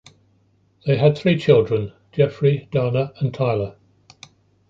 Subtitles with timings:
[0.87, 3.75] They had three children: Jeffrey, Dana and Tyler.